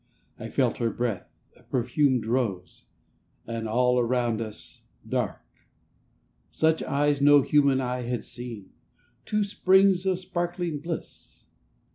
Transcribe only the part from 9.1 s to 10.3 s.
Two springs of